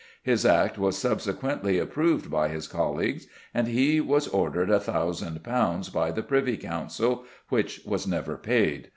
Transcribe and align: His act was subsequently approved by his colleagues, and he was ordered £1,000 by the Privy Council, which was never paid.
His 0.23 0.47
act 0.47 0.79
was 0.79 0.97
subsequently 0.97 1.77
approved 1.77 2.31
by 2.31 2.47
his 2.47 2.67
colleagues, 2.67 3.27
and 3.53 3.67
he 3.67 4.01
was 4.01 4.27
ordered 4.29 4.69
£1,000 4.69 5.93
by 5.93 6.09
the 6.09 6.23
Privy 6.23 6.57
Council, 6.57 7.23
which 7.49 7.81
was 7.85 8.07
never 8.07 8.35
paid. 8.35 8.89